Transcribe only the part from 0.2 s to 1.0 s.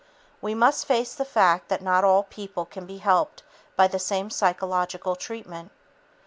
We must